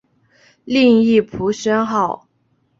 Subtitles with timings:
[0.65, 2.27] 另译朴宣浩。